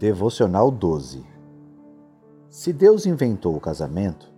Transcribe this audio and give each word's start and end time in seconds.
Devocional 0.00 0.70
12 0.70 1.26
Se 2.48 2.72
Deus 2.72 3.04
inventou 3.04 3.54
o 3.54 3.60
casamento, 3.60 4.32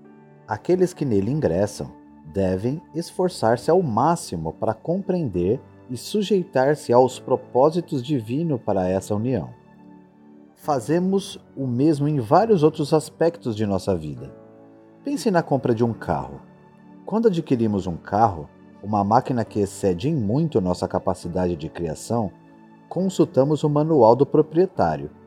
aqueles 0.44 0.92
que 0.92 1.04
nele 1.04 1.30
ingressam 1.30 1.92
devem 2.34 2.82
esforçar-se 2.92 3.70
ao 3.70 3.80
máximo 3.80 4.54
para 4.54 4.74
compreender 4.74 5.60
e 5.88 5.96
sujeitar-se 5.96 6.92
aos 6.92 7.20
propósitos 7.20 8.02
divinos 8.02 8.60
para 8.60 8.88
essa 8.88 9.14
união. 9.14 9.50
Fazemos 10.56 11.38
o 11.56 11.64
mesmo 11.64 12.08
em 12.08 12.18
vários 12.18 12.64
outros 12.64 12.92
aspectos 12.92 13.54
de 13.54 13.64
nossa 13.64 13.94
vida. 13.94 14.34
Pense 15.04 15.30
na 15.30 15.44
compra 15.44 15.72
de 15.72 15.84
um 15.84 15.92
carro. 15.92 16.40
Quando 17.06 17.28
adquirimos 17.28 17.86
um 17.86 17.96
carro, 17.96 18.48
uma 18.82 19.04
máquina 19.04 19.44
que 19.44 19.60
excede 19.60 20.08
em 20.08 20.16
muito 20.16 20.60
nossa 20.60 20.88
capacidade 20.88 21.54
de 21.54 21.68
criação, 21.68 22.32
consultamos 22.88 23.62
o 23.62 23.70
manual 23.70 24.16
do 24.16 24.26
proprietário 24.26 25.21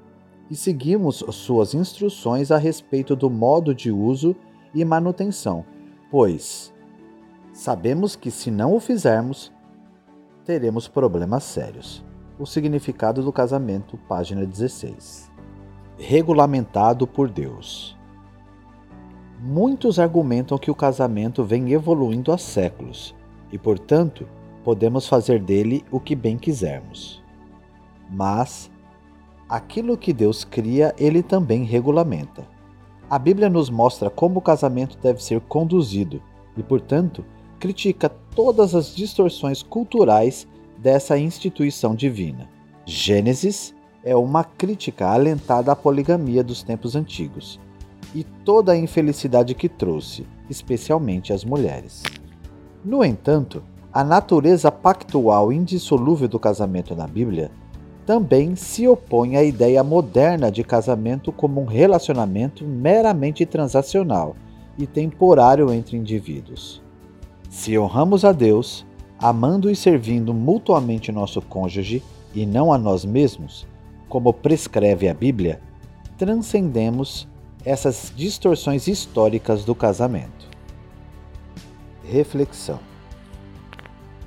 e 0.49 0.55
seguimos 0.55 1.23
suas 1.31 1.73
instruções 1.73 2.51
a 2.51 2.57
respeito 2.57 3.15
do 3.15 3.29
modo 3.29 3.73
de 3.73 3.91
uso 3.91 4.35
e 4.73 4.83
manutenção, 4.85 5.65
pois 6.11 6.73
sabemos 7.53 8.15
que 8.15 8.29
se 8.29 8.51
não 8.51 8.75
o 8.75 8.79
fizermos, 8.79 9.51
teremos 10.43 10.87
problemas 10.87 11.43
sérios. 11.43 12.03
O 12.37 12.45
significado 12.45 13.23
do 13.23 13.31
casamento, 13.31 13.97
página 14.09 14.45
16. 14.45 15.31
Regulamentado 15.97 17.07
por 17.07 17.29
Deus. 17.29 17.97
Muitos 19.39 19.99
argumentam 19.99 20.57
que 20.57 20.69
o 20.69 20.75
casamento 20.75 21.43
vem 21.43 21.71
evoluindo 21.71 22.31
há 22.31 22.37
séculos 22.37 23.15
e, 23.51 23.57
portanto, 23.57 24.27
podemos 24.63 25.07
fazer 25.07 25.39
dele 25.41 25.85
o 25.89 25.99
que 25.99 26.15
bem 26.15 26.37
quisermos. 26.37 27.23
Mas 28.09 28.69
aquilo 29.49 29.97
que 29.97 30.13
Deus 30.13 30.43
cria, 30.43 30.93
ele 30.97 31.21
também 31.21 31.63
regulamenta. 31.63 32.47
A 33.09 33.19
Bíblia 33.19 33.49
nos 33.49 33.69
mostra 33.69 34.09
como 34.09 34.39
o 34.39 34.41
casamento 34.41 34.97
deve 34.97 35.23
ser 35.23 35.39
conduzido 35.41 36.21
e, 36.57 36.63
portanto, 36.63 37.23
critica 37.59 38.09
todas 38.09 38.73
as 38.73 38.95
distorções 38.95 39.61
culturais 39.61 40.47
dessa 40.77 41.17
instituição 41.17 41.95
divina. 41.95 42.49
Gênesis 42.85 43.73
é 44.03 44.15
uma 44.15 44.43
crítica 44.43 45.07
alentada 45.07 45.71
à 45.71 45.75
poligamia 45.75 46.43
dos 46.43 46.61
tempos 46.61 46.95
antigos 46.95 47.59
e 48.13 48.23
toda 48.23 48.71
a 48.71 48.77
infelicidade 48.77 49.53
que 49.53 49.67
trouxe, 49.67 50.25
especialmente 50.49 51.33
às 51.33 51.43
mulheres. 51.43 52.03
No 52.83 53.03
entanto, 53.03 53.63
a 53.91 54.03
natureza 54.03 54.71
pactual 54.71 55.51
indissolúvel 55.51 56.27
do 56.27 56.39
casamento 56.39 56.95
na 56.95 57.07
Bíblia 57.07 57.49
também 58.05 58.55
se 58.55 58.87
opõe 58.87 59.35
à 59.35 59.43
ideia 59.43 59.83
moderna 59.83 60.51
de 60.51 60.63
casamento 60.63 61.31
como 61.31 61.61
um 61.61 61.65
relacionamento 61.65 62.63
meramente 62.63 63.45
transacional 63.45 64.35
e 64.77 64.85
temporário 64.85 65.73
entre 65.73 65.97
indivíduos. 65.97 66.81
Se 67.49 67.77
honramos 67.77 68.23
a 68.23 68.31
Deus, 68.31 68.85
amando 69.17 69.71
e 69.71 69.75
servindo 69.75 70.33
mutuamente 70.33 71.11
nosso 71.11 71.41
cônjuge 71.41 72.03
e 72.33 72.45
não 72.45 72.71
a 72.71 72.77
nós 72.77 73.03
mesmos, 73.03 73.65
como 74.07 74.31
prescreve 74.31 75.07
a 75.07 75.13
Bíblia, 75.13 75.59
transcendemos 76.17 77.27
essas 77.63 78.13
distorções 78.15 78.87
históricas 78.87 79.65
do 79.65 79.73
casamento. 79.73 80.47
Reflexão: 82.03 82.79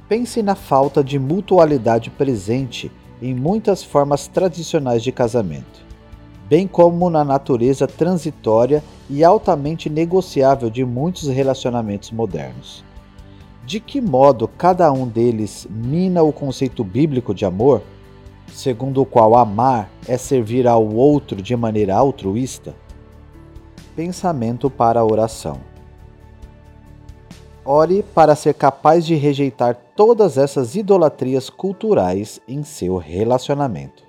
Pense 0.09 0.43
na 0.43 0.57
falta 0.57 1.05
de 1.05 1.19
mutualidade 1.19 2.11
presente 2.11 2.91
em 3.21 3.35
muitas 3.35 3.83
formas 3.83 4.27
tradicionais 4.29 5.03
de 5.03 5.13
casamento, 5.13 5.85
bem 6.49 6.67
como 6.67 7.11
na 7.11 7.25
natureza 7.25 7.87
transitória 7.87 8.83
e 9.11 9.25
altamente 9.25 9.91
negociável 9.91 10.71
de 10.71 10.85
muitos 10.85 11.29
relacionamentos 11.29 12.11
modernos. 12.11 12.85
De 13.67 13.81
que 13.81 14.01
modo 14.01 14.49
cada 14.49 14.91
um 14.91 15.07
deles 15.07 15.67
mina 15.71 16.23
o 16.23 16.33
conceito 16.33 16.83
bíblico 16.83 17.35
de 17.35 17.45
amor, 17.45 17.83
segundo 18.53 19.03
o 19.03 19.07
qual 19.07 19.37
amar 19.37 19.91
é 20.07 20.17
servir 20.17 20.67
ao 20.67 20.87
outro 20.95 21.43
de 21.43 21.55
maneira 21.55 21.95
altruísta? 21.95 22.75
Pensamento 23.95 24.71
para 24.71 25.01
a 25.01 25.05
oração. 25.05 25.61
Ore 27.71 28.03
para 28.03 28.35
ser 28.35 28.55
capaz 28.55 29.05
de 29.05 29.15
rejeitar 29.15 29.77
todas 29.95 30.39
essas 30.39 30.75
idolatrias 30.75 31.51
culturais 31.51 32.41
em 32.49 32.63
seu 32.63 32.97
relacionamento. 32.97 34.08